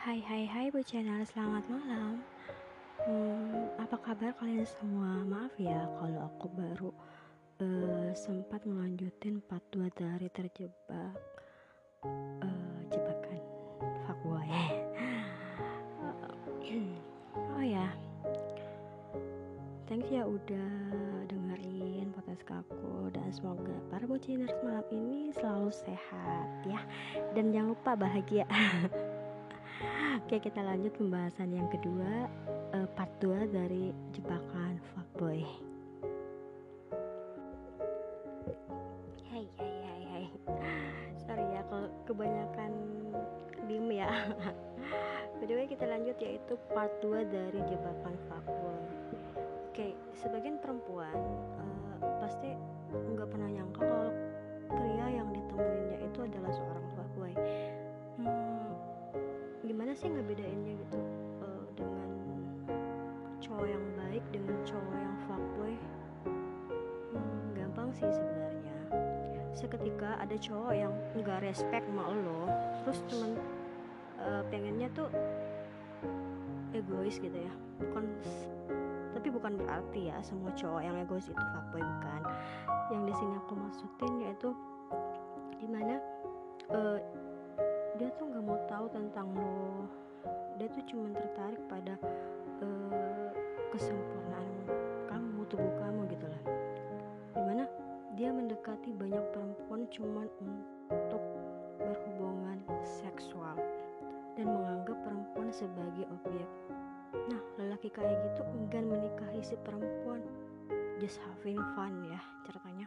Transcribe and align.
Hai 0.00 0.16
hai 0.24 0.48
hai 0.48 0.66
Bu 0.72 0.80
Channel, 0.80 1.28
selamat 1.28 1.60
malam. 1.68 2.24
Hmm, 3.04 3.68
Apa 3.76 4.00
kabar 4.00 4.32
kalian 4.40 4.64
semua? 4.64 5.20
Maaf 5.28 5.52
ya 5.60 5.76
kalau 6.00 6.24
aku 6.24 6.48
baru 6.56 6.88
uh, 7.60 8.08
sempat 8.16 8.64
melanjutin 8.64 9.44
part 9.44 9.60
2 9.76 9.92
dari 9.92 10.32
terjebak 10.32 11.20
uh, 12.08 12.80
jebakan 12.88 13.44
fuckboy 14.08 14.48
Oh 17.60 17.60
ya. 17.60 17.92
Thanks 19.84 20.08
ya 20.08 20.24
udah 20.24 20.72
dengerin 21.28 22.08
podcast 22.16 22.48
aku. 22.48 23.12
Dan 23.12 23.28
semoga 23.36 23.76
para 23.92 24.08
bociners 24.08 24.56
malam 24.64 24.88
ini 24.96 25.28
selalu 25.36 25.68
sehat 25.68 26.48
ya. 26.64 26.80
Dan 27.36 27.52
jangan 27.52 27.76
lupa 27.76 27.92
bahagia 28.00 28.48
Oke 30.30 30.46
kita 30.46 30.62
lanjut 30.62 30.94
pembahasan 30.94 31.50
yang 31.50 31.66
kedua 31.74 32.30
uh, 32.70 32.86
Part 32.94 33.10
2 33.18 33.50
dari 33.50 33.90
jebakan 34.14 34.78
fuckboy. 34.94 35.42
Hai 39.26 39.42
hai 39.58 39.74
hai 39.82 40.02
hai. 40.06 40.24
Sorry 41.26 41.42
ya 41.50 41.66
kalau 41.66 41.90
kebanyakan 42.06 42.70
diem 43.66 43.90
ya. 43.90 44.06
Kedua 45.42 45.66
kita 45.66 45.90
lanjut 45.90 46.14
yaitu 46.22 46.54
part 46.70 46.94
2 47.02 47.26
dari 47.26 47.66
jebakan 47.66 48.14
fuckboy. 48.30 48.82
Oke 49.66 49.98
sebagian 50.14 50.62
perempuan 50.62 51.10
uh, 51.58 52.22
pasti 52.22 52.54
nggak 52.94 53.34
pernah 53.34 53.50
nyangka 53.50 53.82
kalau 53.82 54.14
pria 54.78 55.06
yang 55.10 55.26
ditemuinya 55.34 55.39
ada 70.30 70.46
cowok 70.46 70.74
yang 70.78 70.94
nggak 71.18 71.42
respect 71.42 71.82
sama 71.90 72.06
lo 72.06 72.46
terus 72.86 73.02
cuman 73.10 73.34
uh, 74.22 74.46
pengennya 74.46 74.86
tuh 74.94 75.10
egois 76.70 77.18
gitu 77.18 77.34
ya. 77.34 77.50
Bukan 77.82 78.06
tapi 79.10 79.26
bukan 79.26 79.58
berarti 79.58 80.06
ya 80.06 80.22
semua 80.22 80.54
cowok 80.54 80.86
yang 80.86 80.94
egois 81.02 81.26
itu 81.26 81.34
fuckboy 81.34 81.82
bukan. 81.82 82.22
Yang 82.94 83.02
di 83.10 83.14
sini 83.18 83.34
aku 83.42 83.52
maksudin 83.58 84.12
yaitu 84.22 84.48
di 85.58 85.66
mana 85.66 85.98
uh, 86.70 86.98
dia 87.98 88.08
tuh 88.14 88.30
nggak 88.30 88.44
mau 88.46 88.58
tahu 88.70 88.86
tentang 88.94 89.34
lo. 89.34 89.90
Dia 90.62 90.70
tuh 90.70 90.84
cuma 90.86 91.10
tertarik 91.10 91.58
pada 91.66 91.98
uh, 92.62 93.34
kesempurnaan 93.74 94.09
kayak 107.94 108.16
gitu 108.30 108.42
enggan 108.54 108.86
menikahi 108.86 109.40
si 109.42 109.54
perempuan. 109.60 110.22
Just 111.00 111.18
having 111.24 111.58
fun 111.74 111.94
ya 112.06 112.20
ceritanya. 112.44 112.86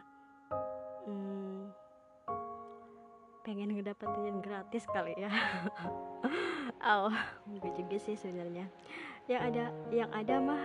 Hmm, 1.04 1.68
pengen 3.44 3.76
ngedapetin 3.76 4.40
gratis 4.40 4.84
kali 4.88 5.12
ya. 5.20 5.30
Oh 6.84 7.08
enggak 7.48 7.80
juga 7.80 7.96
sih 7.96 8.12
sebenarnya. 8.12 8.68
Yang 9.24 9.40
ada 9.48 9.64
yang 9.88 10.10
ada 10.12 10.34
mah 10.36 10.62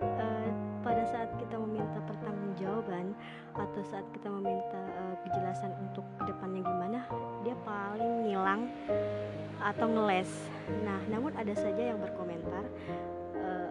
uh, 0.00 0.48
pada 0.80 1.04
saat 1.08 1.28
kita 1.36 1.60
meminta 1.60 2.00
pertanggungjawaban 2.08 3.12
atau 3.52 3.80
saat 3.84 4.04
kita 4.16 4.32
meminta 4.32 4.80
uh, 4.96 5.16
kejelasan 5.28 5.72
untuk 5.84 6.04
ke 6.16 6.24
depannya 6.24 6.64
gimana 6.64 6.98
dia 7.44 7.56
paling 7.68 8.12
ngilang 8.24 8.64
atau 9.60 9.86
ngeles. 9.92 10.30
Nah 10.84 11.00
namun 11.12 11.36
ada 11.36 11.52
saja 11.52 11.92
yang 11.92 12.00
berkomentar 12.00 12.64
uh, 13.42 13.70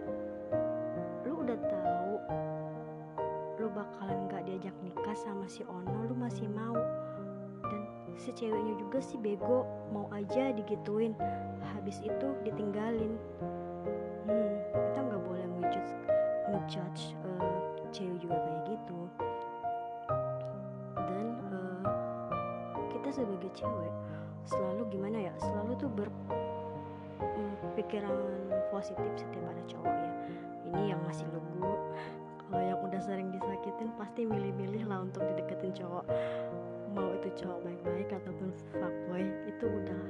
lu 1.26 1.44
udah 1.44 1.58
tahu 1.68 2.12
lu 3.58 3.66
bakalan 3.74 4.30
gak 4.30 4.46
diajak 4.46 4.74
nikah 4.80 5.16
sama 5.18 5.44
si 5.50 5.66
Ono 5.66 6.06
lu 6.06 6.14
masih 6.14 6.46
mau. 6.50 6.78
Si 8.18 8.34
ceweknya 8.34 8.74
juga 8.74 8.98
sih 8.98 9.18
bego 9.18 9.62
mau 9.94 10.10
aja 10.10 10.50
digituin. 10.50 11.14
Habis 11.62 12.02
itu 12.02 12.28
ditinggalin. 12.42 13.14
Hmm 14.26 14.58
kita 14.98 15.14
nggak 15.14 15.22
boleh 15.30 15.46
ngejudge 15.46 15.92
ngejudge 16.50 17.02
uh, 17.22 17.60
cewek 17.94 18.18
juga 18.18 18.36
kayak 18.42 18.60
gitu. 18.66 19.00
Dan 20.96 21.26
uh, 21.54 21.86
kita 22.90 23.08
sebagai 23.14 23.50
cewek 23.54 23.92
selalu 24.42 24.82
gimana 24.90 25.28
ya 25.28 25.32
selalu 25.38 25.76
tuh 25.76 25.90
berpikiran 27.62 28.10
um, 28.10 28.52
positif 28.70 29.10
setiap 29.16 29.44
ada 29.50 29.62
cowok 29.66 29.94
ya. 29.94 30.12
Ini 30.68 30.82
yang 30.92 31.00
masih 31.06 31.24
lugu 31.32 31.72
kalau 32.48 32.64
yang 32.64 32.80
udah 32.80 33.00
sering 33.04 33.28
disakitin 33.28 33.92
pasti 34.00 34.24
milih-milih 34.24 34.88
lah 34.88 35.04
untuk 35.04 35.20
dideketin 35.20 35.72
cowok. 35.76 36.04
Mau 36.96 37.12
itu 37.20 37.28
cowok 37.44 37.60
baik-baik 37.60 38.08
ataupun 38.08 38.48
fuckboy 38.72 39.24
itu 39.44 39.66
udah. 39.68 40.02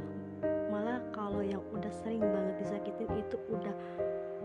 Malah 0.71 1.03
kalau 1.11 1.43
yang 1.43 1.59
udah 1.75 1.91
sering 1.91 2.23
banget 2.23 2.55
disakitin 2.63 3.11
itu 3.19 3.37
udah 3.51 3.75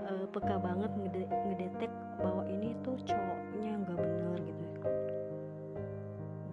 uh, 0.09 0.25
peka 0.33 0.57
banget 0.57 0.89
ngede 0.97 1.23
ngedetek 1.29 1.91
bahwa 2.17 2.43
ini 2.49 2.73
tuh 2.81 2.97
cowoknya 3.05 3.71
nggak 3.85 3.97
benar 4.01 4.37
gitu. 4.41 4.65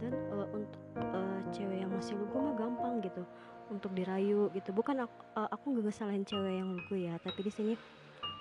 Dan 0.05 0.13
uh, 0.37 0.49
untuk 0.53 0.85
uh, 1.01 1.41
cewek 1.57 1.79
yang 1.81 1.93
masih 1.93 2.21
lugu 2.21 2.37
mah 2.37 2.55
gampang 2.57 3.01
gitu 3.01 3.25
untuk 3.71 3.95
dirayu 3.95 4.51
gitu. 4.53 4.75
Bukan 4.75 5.07
aku, 5.07 5.19
uh, 5.39 5.71
nggak 5.71 5.85
ngesalahin 5.89 6.27
cewek 6.27 6.59
yang 6.59 6.69
lugu 6.75 6.95
ya 6.99 7.15
tapi 7.23 7.41
di 7.47 7.53
sini 7.55 7.75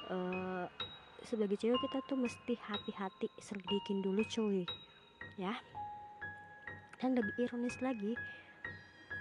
uh, 0.10 0.66
sebagai 1.24 1.56
cewek 1.56 1.78
kita 1.86 2.02
tuh 2.10 2.18
mesti 2.18 2.58
hati-hati 2.58 3.30
selidikin 3.40 4.02
dulu 4.02 4.26
cuy 4.26 4.66
ya. 5.38 5.54
Dan 7.00 7.16
lebih 7.16 7.32
ironis 7.40 7.80
lagi 7.80 8.12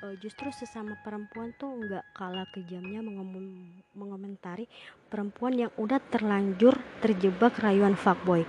uh, 0.02 0.14
justru 0.18 0.50
sesama 0.50 0.98
perempuan 1.02 1.54
tuh 1.58 1.70
nggak 1.70 2.04
kalah 2.14 2.46
kejamnya 2.54 3.02
mengom 3.02 3.28
mengomentari 3.94 4.66
perempuan 5.10 5.54
yang 5.54 5.70
udah 5.78 5.98
terlanjur 6.10 6.74
terjebak 7.02 7.58
rayuan 7.58 7.94
fuckboy. 7.94 8.42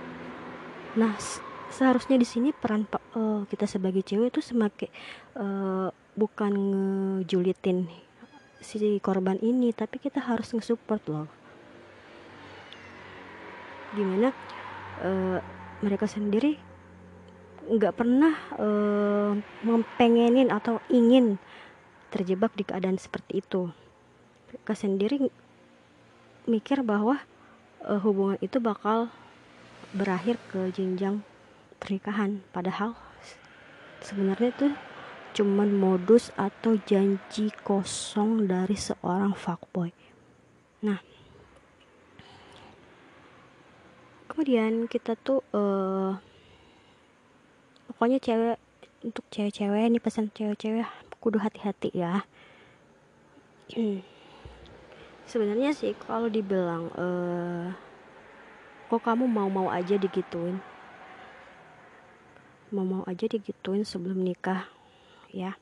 Nah 0.98 1.14
seharusnya 1.70 2.18
di 2.18 2.26
sini 2.26 2.50
peran 2.50 2.86
uh, 3.14 3.46
kita 3.46 3.66
sebagai 3.70 4.02
cewek 4.02 4.34
itu 4.34 4.42
semakin 4.42 4.90
uh, 5.38 5.88
bukan 6.18 6.52
ngejulitin 6.52 7.86
si 8.60 8.76
korban 9.00 9.40
ini 9.40 9.72
tapi 9.72 9.96
kita 9.96 10.20
harus 10.20 10.52
nge-support 10.52 11.02
loh. 11.08 11.28
Gimana 13.96 14.30
uh, 15.02 15.38
mereka 15.80 16.04
sendiri 16.04 16.60
nggak 17.70 17.94
pernah 17.96 18.34
uh, 18.58 19.32
mempengenin 19.64 20.52
atau 20.52 20.82
ingin 20.92 21.40
terjebak 22.10 22.52
di 22.58 22.66
keadaan 22.66 22.98
seperti 22.98 23.40
itu. 23.40 23.70
Mereka 24.50 24.72
sendiri 24.74 25.30
mikir 26.50 26.82
bahwa 26.82 27.22
uh, 27.86 28.00
hubungan 28.02 28.36
itu 28.42 28.58
bakal 28.58 29.08
berakhir 29.94 30.36
ke 30.50 30.70
jenjang 30.74 31.22
pernikahan. 31.78 32.42
Padahal 32.50 32.98
sebenarnya 34.02 34.50
itu 34.52 34.66
cuman 35.30 35.70
modus 35.70 36.34
atau 36.34 36.74
janji 36.82 37.54
kosong 37.62 38.50
dari 38.50 38.74
seorang 38.74 39.34
fuckboy. 39.34 39.94
Nah 40.82 40.98
kemudian 44.30 44.88
kita 44.88 45.20
tuh 45.20 45.44
uh, 45.52 46.16
pokoknya 47.92 48.16
cewek 48.22 48.56
untuk 49.04 49.24
cewek-cewek 49.28 49.84
ini 49.84 50.00
pesan 50.00 50.32
cewek-cewek 50.32 50.88
kudu 51.20 51.36
hati-hati 51.36 51.92
ya. 51.92 52.24
Sebenarnya 55.30 55.76
sih 55.76 55.94
kalau 55.94 56.26
dibilang 56.26 56.90
uh, 56.96 57.70
kok 58.88 59.04
kamu 59.04 59.28
mau-mau 59.28 59.68
aja 59.68 59.94
digituin? 60.00 60.58
Mau-mau 62.72 63.04
aja 63.06 63.28
digituin 63.28 63.84
sebelum 63.84 64.24
nikah 64.24 64.79
ya. 65.32 65.56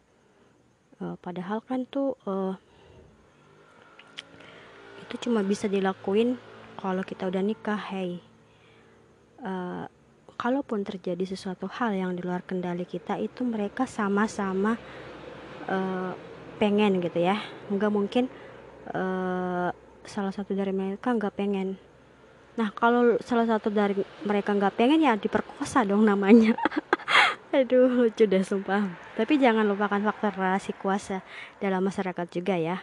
Uh, 0.99 1.15
padahal 1.23 1.62
kan 1.62 1.87
tuh 1.87 2.19
uh, 2.26 2.59
itu 5.06 5.29
cuma 5.29 5.47
bisa 5.47 5.70
dilakuin 5.70 6.37
kalau 6.76 7.03
kita 7.06 7.31
udah 7.31 7.43
nikah 7.43 7.79
hey. 7.79 8.20
Uh, 9.38 9.87
kalaupun 10.38 10.82
terjadi 10.82 11.23
sesuatu 11.26 11.70
hal 11.70 11.94
yang 11.94 12.15
di 12.15 12.23
luar 12.23 12.43
kendali 12.43 12.87
kita 12.87 13.19
itu 13.19 13.43
mereka 13.47 13.87
sama-sama 13.87 14.79
uh, 15.71 16.12
pengen 16.59 16.99
gitu 17.03 17.23
ya. 17.23 17.38
Nggak 17.71 17.93
mungkin 17.94 18.25
uh, 18.94 19.71
salah 20.06 20.32
satu 20.35 20.55
dari 20.55 20.75
mereka 20.75 21.14
nggak 21.14 21.35
pengen. 21.35 21.79
Nah 22.59 22.75
kalau 22.75 23.19
salah 23.23 23.47
satu 23.47 23.71
dari 23.71 23.94
mereka 24.26 24.50
nggak 24.50 24.75
pengen 24.75 24.99
ya 24.99 25.14
diperkosa 25.14 25.87
dong 25.87 26.03
namanya 26.03 26.59
aduh 27.58 27.90
lucu 28.06 28.25
deh 28.31 28.44
sumpah 28.46 28.87
tapi 29.19 29.34
jangan 29.34 29.66
lupakan 29.66 29.99
faktor 29.99 30.32
relasi 30.38 30.70
kuasa 30.78 31.26
dalam 31.58 31.82
masyarakat 31.82 32.26
juga 32.31 32.55
ya 32.55 32.78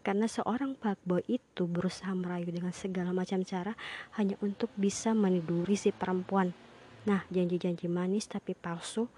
karena 0.00 0.24
seorang 0.24 0.80
fuckboy 0.80 1.20
itu 1.28 1.68
berusaha 1.68 2.16
merayu 2.16 2.48
dengan 2.48 2.72
segala 2.72 3.12
macam 3.12 3.44
cara 3.44 3.76
hanya 4.16 4.40
untuk 4.40 4.72
bisa 4.80 5.12
meniduri 5.12 5.76
si 5.76 5.92
perempuan. 5.92 6.56
Nah, 7.04 7.28
janji-janji 7.28 7.84
manis 7.84 8.24
tapi 8.24 8.56
palsu 8.56 9.12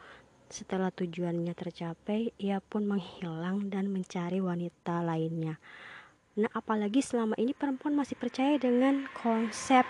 setelah 0.51 0.91
tujuannya 0.91 1.55
tercapai, 1.55 2.35
ia 2.39 2.59
pun 2.63 2.87
menghilang 2.87 3.67
dan 3.71 3.91
mencari 3.91 4.43
wanita 4.43 5.03
lainnya. 5.03 5.59
Nah, 6.39 6.51
apalagi 6.55 7.03
selama 7.03 7.35
ini 7.39 7.51
perempuan 7.51 7.99
masih 7.99 8.15
percaya 8.15 8.55
dengan 8.59 9.11
konsep 9.23 9.83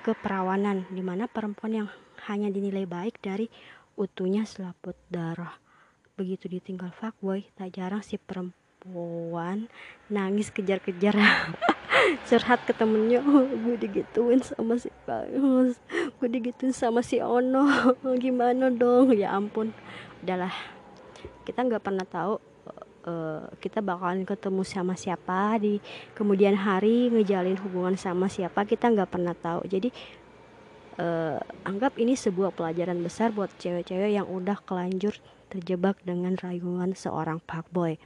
keperawanan, 0.00 0.88
di 0.88 1.04
mana 1.04 1.28
perempuan 1.28 1.72
yang 1.72 1.88
hanya 2.28 2.50
dinilai 2.50 2.84
baik 2.84 3.22
dari 3.22 3.46
utuhnya 3.96 4.44
selaput 4.44 4.94
darah. 5.08 5.56
Begitu 6.16 6.48
ditinggal 6.48 6.92
fuckboy, 6.96 7.44
tak 7.54 7.76
jarang 7.76 8.00
si 8.00 8.16
perempuan 8.16 9.68
nangis 10.08 10.50
kejar-kejar. 10.50 11.16
Curhat 12.28 12.62
ke 12.68 12.72
temennya 12.76 13.18
oh, 13.18 13.42
gue 13.50 13.76
digituin 13.82 14.38
sama 14.38 14.78
si 14.78 14.92
Bagus 15.08 15.74
gue 16.16 16.28
digituin 16.30 16.72
sama 16.72 17.04
si 17.04 17.20
Ono. 17.20 17.66
Gimana 18.22 18.72
dong? 18.72 19.12
Ya 19.12 19.36
ampun. 19.36 19.74
Udahlah. 20.24 20.52
Kita 21.44 21.62
nggak 21.62 21.82
pernah 21.82 22.06
tahu 22.06 22.38
uh, 23.06 23.46
kita 23.62 23.84
bakalan 23.84 24.26
ketemu 24.26 24.62
sama 24.66 24.94
siapa 24.98 25.60
di 25.62 25.78
kemudian 26.16 26.58
hari 26.58 27.12
ngejalin 27.12 27.58
hubungan 27.62 27.94
sama 27.94 28.26
siapa 28.26 28.66
kita 28.66 28.90
nggak 28.90 29.10
pernah 29.10 29.34
tahu. 29.36 29.64
Jadi 29.68 29.92
uh, 31.00 31.38
anggap 31.64 31.96
ini 32.00 32.16
sebuah 32.16 32.52
pelajaran 32.52 33.00
besar 33.00 33.32
buat 33.32 33.52
cewek-cewek 33.60 34.16
yang 34.16 34.26
udah 34.28 34.58
kelanjur 34.64 35.16
terjebak 35.52 36.00
dengan 36.02 36.34
rayuan 36.40 36.96
seorang 36.96 37.40
fuckboy 37.44 38.00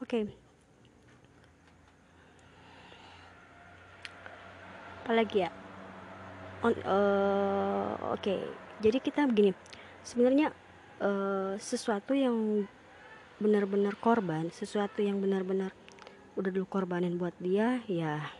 oke 0.00 0.08
okay. 0.08 0.22
apalagi 5.04 5.46
ya 5.46 5.50
uh, 6.62 6.70
oke 8.14 8.22
okay. 8.22 8.40
jadi 8.80 8.98
kita 9.02 9.26
begini 9.28 9.52
sebenarnya 10.06 10.54
uh, 11.02 11.54
sesuatu 11.58 12.14
yang 12.14 12.66
benar-benar 13.42 13.98
korban 13.98 14.48
sesuatu 14.54 15.02
yang 15.02 15.18
benar-benar 15.18 15.74
udah 16.38 16.48
dulu 16.48 16.64
korbanin 16.64 17.20
buat 17.20 17.34
dia 17.42 17.82
ya 17.90 18.32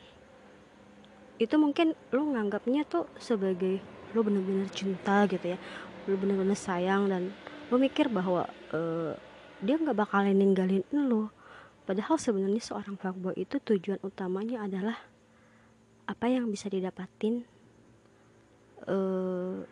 itu 1.43 1.57
mungkin 1.59 1.99
lo 2.15 2.23
nganggapnya 2.23 2.87
tuh 2.87 3.11
sebagai 3.19 3.83
lo 4.15 4.23
benar-benar 4.23 4.71
cinta 4.71 5.27
gitu 5.27 5.57
ya. 5.57 5.59
Lo 6.07 6.15
benar-benar 6.15 6.59
sayang 6.59 7.11
dan 7.11 7.35
lo 7.73 7.77
mikir 7.81 8.07
bahwa 8.13 8.47
uh, 8.71 9.17
dia 9.63 9.79
nggak 9.79 9.95
bakalan 9.97 10.35
ninggalin 10.35 10.83
lo 10.93 11.31
padahal 11.87 12.19
sebenarnya 12.19 12.63
seorang 12.63 12.99
fuckboy 12.99 13.35
itu 13.39 13.59
tujuan 13.63 13.99
utamanya 14.03 14.67
adalah 14.67 14.99
apa 16.07 16.27
yang 16.27 16.51
bisa 16.51 16.67
didapatin 16.67 17.47
uh, 18.87 19.63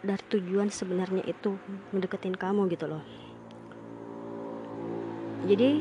dari 0.00 0.24
tujuan 0.32 0.72
sebenarnya 0.72 1.24
itu 1.28 1.56
mendeketin 1.92 2.36
kamu 2.36 2.68
gitu 2.72 2.88
loh. 2.88 3.04
Jadi 5.44 5.80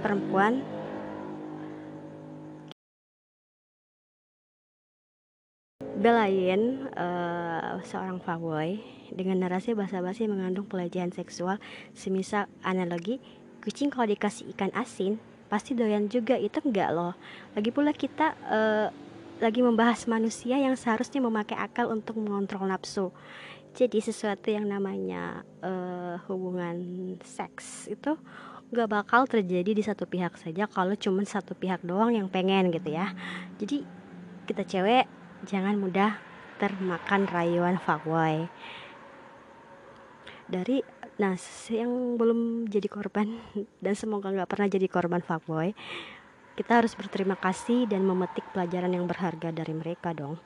perempuan 0.00 0.60
belain 5.96 6.92
uh, 6.92 7.80
seorang 7.80 8.20
fuckboy 8.20 8.80
dengan 9.12 9.40
narasi 9.40 9.72
basa-basi 9.72 10.28
mengandung 10.28 10.68
pelecehan 10.68 11.14
seksual 11.14 11.56
semisal 11.96 12.50
analogi 12.60 13.22
kucing 13.64 13.88
kalau 13.88 14.06
dikasih 14.06 14.52
ikan 14.54 14.70
asin 14.76 15.16
pasti 15.48 15.72
doyan 15.72 16.06
juga. 16.10 16.36
Itu 16.36 16.62
enggak 16.62 16.92
loh. 16.92 17.14
Lagi 17.56 17.70
pula 17.72 17.90
kita 17.96 18.36
uh, 18.46 18.88
lagi 19.40 19.60
membahas 19.60 20.08
manusia 20.08 20.56
yang 20.56 20.76
seharusnya 20.76 21.20
memakai 21.20 21.56
akal 21.56 21.92
untuk 21.92 22.16
mengontrol 22.20 22.68
nafsu. 22.68 23.12
Jadi 23.76 24.00
sesuatu 24.00 24.48
yang 24.48 24.64
namanya 24.64 25.44
uh, 25.60 26.16
hubungan 26.32 26.76
seks 27.20 27.92
itu 27.92 28.16
gak 28.72 28.88
bakal 28.88 29.28
terjadi 29.28 29.76
di 29.76 29.84
satu 29.84 30.08
pihak 30.08 30.34
saja 30.40 30.66
kalau 30.66 30.96
cuma 30.96 31.22
satu 31.28 31.52
pihak 31.52 31.84
doang 31.84 32.16
yang 32.16 32.26
pengen 32.32 32.72
gitu 32.72 32.96
ya. 32.96 33.12
Jadi 33.60 33.84
kita 34.48 34.64
cewek 34.64 35.04
jangan 35.46 35.78
mudah 35.78 36.18
termakan 36.60 37.30
rayuan 37.30 37.78
fuckboy 37.78 38.50
dari 40.46 40.82
Nah, 41.16 41.32
yang 41.72 42.20
belum 42.20 42.68
jadi 42.68 42.88
korban 42.92 43.40
dan 43.84 43.94
semoga 43.96 44.28
nggak 44.28 44.48
pernah 44.52 44.68
jadi 44.68 44.84
korban 44.84 45.24
fuckboy, 45.24 45.72
kita 46.56 46.84
harus 46.84 46.92
berterima 46.92 47.40
kasih 47.40 47.88
dan 47.88 48.04
memetik 48.04 48.44
pelajaran 48.52 48.92
yang 48.92 49.08
berharga 49.08 49.48
dari 49.48 49.72
mereka 49.72 50.12
dong. 50.12 50.36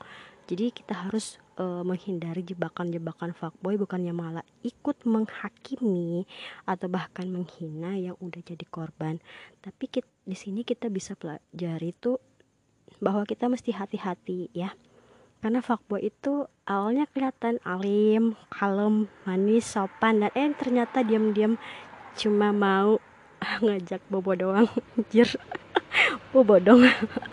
Jadi 0.46 0.74
kita 0.74 1.06
harus 1.06 1.38
uh, 1.62 1.86
menghindari 1.86 2.42
jebakan-jebakan 2.42 3.38
fuckboy 3.38 3.78
bukannya 3.78 4.10
malah 4.10 4.46
ikut 4.66 5.06
menghakimi 5.06 6.26
atau 6.66 6.90
bahkan 6.90 7.26
menghina 7.30 7.94
yang 7.94 8.18
udah 8.18 8.42
jadi 8.42 8.66
korban. 8.66 9.22
Tapi 9.62 9.86
kita, 9.86 10.10
di 10.26 10.34
sini 10.34 10.66
kita 10.66 10.90
bisa 10.90 11.14
pelajari 11.14 11.94
itu 11.94 12.18
bahwa 12.98 13.22
kita 13.22 13.46
mesti 13.46 13.70
hati-hati 13.70 14.50
ya 14.50 14.74
karena 15.40 15.64
fuckboy 15.64 16.04
itu 16.04 16.44
awalnya 16.68 17.08
kelihatan 17.08 17.56
alim, 17.64 18.36
kalem, 18.52 19.08
manis, 19.24 19.64
sopan 19.64 20.20
dan 20.20 20.32
eh 20.36 20.52
ternyata 20.52 21.00
diam-diam 21.00 21.56
cuma 22.12 22.52
mau 22.52 23.00
ngajak 23.64 24.04
bobo 24.12 24.36
doang. 24.36 24.68
Anjir. 24.96 25.28
Bobo 26.30 26.62
dong. 26.62 26.86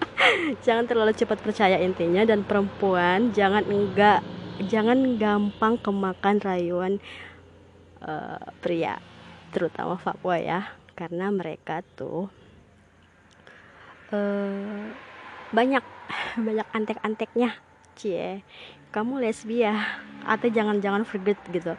Jangan 0.66 0.90
terlalu 0.90 1.14
cepat 1.14 1.38
percaya 1.46 1.78
intinya 1.78 2.26
dan 2.26 2.42
perempuan 2.42 3.30
jangan 3.30 3.62
enggak 3.70 4.26
jangan 4.66 5.22
gampang 5.22 5.78
kemakan 5.78 6.42
rayuan 6.42 6.98
uh, 8.02 8.42
pria 8.58 8.98
terutama 9.54 10.02
fuckboy 10.02 10.42
ya. 10.42 10.74
Karena 10.98 11.30
mereka 11.30 11.86
tuh 11.94 12.34
uh, 14.10 14.90
banyak 15.54 15.86
banyak 16.42 16.68
antek-anteknya 16.74 17.67
cie 17.98 18.46
kamu 18.92 19.20
lesbia. 19.22 19.74
Atau 20.28 20.52
jangan-jangan 20.52 21.08
forget 21.08 21.40
gitu. 21.52 21.76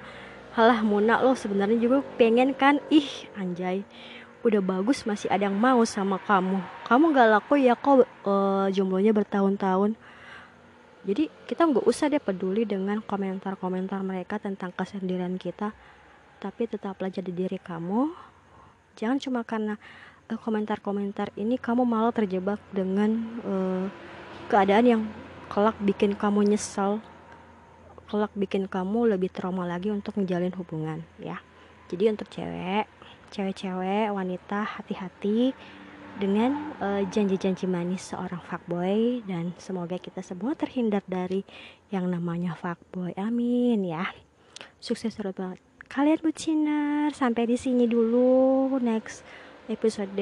Halah 0.57 0.81
Muna 0.81 1.21
lo 1.21 1.37
sebenarnya 1.37 1.79
juga 1.79 2.03
pengen 2.17 2.57
kan? 2.57 2.81
Ih 2.89 3.29
anjay. 3.37 3.85
Udah 4.47 4.63
bagus 4.63 5.03
masih 5.05 5.29
ada 5.29 5.51
yang 5.51 5.59
mau 5.59 5.83
sama 5.85 6.17
kamu. 6.23 6.63
Kamu 6.87 7.05
gak 7.13 7.29
laku 7.29 7.55
ya 7.59 7.75
kok 7.75 8.07
uh, 8.25 8.67
jomblonya 8.71 9.13
bertahun-tahun. 9.13 9.99
Jadi 11.09 11.31
kita 11.49 11.65
nggak 11.65 11.87
usah 11.89 12.11
deh 12.11 12.21
peduli 12.21 12.69
dengan 12.69 13.01
komentar-komentar 13.01 14.03
mereka 14.03 14.37
tentang 14.37 14.75
kesendirian 14.75 15.41
kita. 15.41 15.73
Tapi 16.39 16.71
tetaplah 16.71 17.11
jadi 17.11 17.31
diri 17.35 17.59
kamu. 17.59 18.15
Jangan 18.99 19.19
cuma 19.19 19.41
karena 19.43 19.75
uh, 20.31 20.39
komentar-komentar 20.39 21.35
ini 21.35 21.59
kamu 21.59 21.83
malah 21.83 22.15
terjebak 22.15 22.63
dengan 22.71 23.11
uh, 23.43 23.85
keadaan 24.49 24.87
yang 24.87 25.03
kelak 25.49 25.76
bikin 25.81 26.14
kamu 26.14 26.55
nyesel 26.55 27.00
kelak 28.09 28.33
bikin 28.33 28.64
kamu 28.69 29.17
lebih 29.17 29.28
trauma 29.28 29.69
lagi 29.69 29.93
untuk 29.93 30.17
menjalin 30.17 30.52
hubungan 30.57 31.05
ya. 31.21 31.45
Jadi 31.93 32.05
untuk 32.09 32.28
cewek 32.33 32.88
cewek-cewek 33.28 34.09
wanita 34.09 34.64
hati-hati 34.64 35.52
dengan 36.17 36.73
eh, 36.81 37.05
janji-janji 37.07 37.69
manis 37.69 38.11
seorang 38.11 38.40
fuckboy 38.49 39.23
dan 39.28 39.52
semoga 39.61 40.00
kita 40.00 40.25
semua 40.25 40.57
terhindar 40.57 41.05
dari 41.05 41.45
yang 41.93 42.09
namanya 42.09 42.57
fuckboy. 42.57 43.12
Amin 43.21 43.85
ya. 43.85 44.09
Sukses 44.81 45.12
terus 45.12 45.37
banget 45.37 45.61
kalian 45.88 46.21
buciner 46.21 47.09
sampai 47.12 47.49
di 47.49 47.57
sini 47.57 47.88
dulu. 47.88 48.76
Next 48.81 49.25
episode 49.69 50.17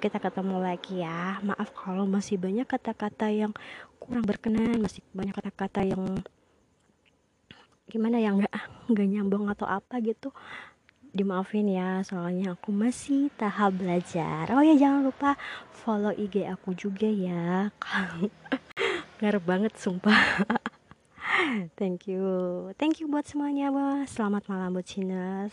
kita 0.00 0.18
ketemu 0.20 0.56
lagi 0.60 1.04
ya. 1.04 1.40
Maaf 1.44 1.72
kalau 1.76 2.08
masih 2.08 2.40
banyak 2.40 2.68
kata-kata 2.68 3.32
yang 3.32 3.52
kurang 4.06 4.26
berkenan 4.26 4.78
masih 4.82 5.02
banyak 5.14 5.34
kata-kata 5.34 5.86
yang 5.86 6.02
gimana 7.90 8.16
ya 8.16 8.32
nggak 8.32 8.54
nggak 8.88 9.08
nyambung 9.08 9.46
atau 9.52 9.68
apa 9.68 10.00
gitu. 10.00 10.32
Dimaafin 11.12 11.68
ya 11.68 12.00
soalnya 12.00 12.56
aku 12.56 12.72
masih 12.72 13.28
tahap 13.36 13.76
belajar. 13.76 14.48
Oh 14.56 14.64
ya 14.64 14.72
jangan 14.72 15.04
lupa 15.04 15.36
follow 15.70 16.12
IG 16.12 16.48
aku 16.48 16.72
juga 16.72 17.04
ya. 17.04 17.68
Ngarep 19.20 19.44
banget 19.44 19.72
sumpah. 19.76 20.46
Thank 21.78 22.08
you. 22.08 22.24
Thank 22.80 23.04
you 23.04 23.12
buat 23.12 23.28
semuanya 23.28 23.68
selamat 24.08 24.48
malam 24.48 24.72
buat 24.72 24.88
Cina 24.88 25.52